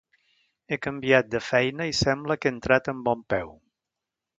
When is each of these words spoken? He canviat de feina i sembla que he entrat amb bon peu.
He 0.75 0.79
canviat 0.85 1.29
de 1.35 1.43
feina 1.49 1.89
i 1.93 1.95
sembla 2.01 2.41
que 2.41 2.51
he 2.51 2.57
entrat 2.59 2.95
amb 2.97 3.11
bon 3.11 3.27
peu. 3.37 3.57